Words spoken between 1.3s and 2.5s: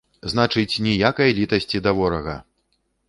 літасці да ворага!